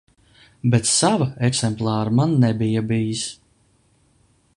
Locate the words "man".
2.21-2.33